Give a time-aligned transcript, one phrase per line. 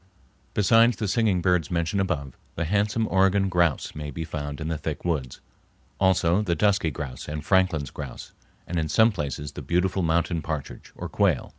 [0.55, 4.77] Besides the singing birds mentioned above, the handsome Oregon grouse may be found in the
[4.79, 5.41] thick woods,
[5.99, 8.33] also the dusky grouse and Franklin's grouse,
[8.65, 11.49] and in some places the beautiful mountain partridge, or quail.